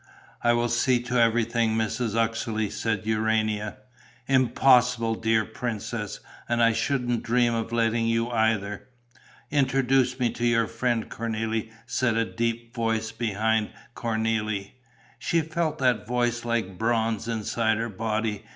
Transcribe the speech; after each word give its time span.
"I 0.41 0.53
will 0.53 0.67
see 0.67 0.99
to 1.03 1.21
everything, 1.21 1.75
Mrs. 1.77 2.15
Uxeley," 2.15 2.71
said 2.71 3.05
Urania. 3.05 3.77
"Impossible, 4.25 5.13
dear 5.13 5.45
princess; 5.45 6.21
and 6.49 6.59
I 6.63 6.73
shouldn't 6.73 7.21
dream 7.21 7.53
of 7.53 7.71
letting 7.71 8.07
you 8.07 8.27
either." 8.31 8.87
"Introduce 9.51 10.19
me 10.19 10.31
to 10.31 10.43
your 10.43 10.65
friend, 10.65 11.07
Cornélie!" 11.07 11.69
said 11.85 12.17
a 12.17 12.25
deep 12.25 12.73
voice 12.73 13.11
behind 13.11 13.69
Cornélie. 13.95 14.71
She 15.19 15.41
felt 15.41 15.77
that 15.77 16.07
voice 16.07 16.45
like 16.45 16.79
bronze 16.79 17.27
inside 17.27 17.77
her 17.77 17.87
body. 17.87 18.43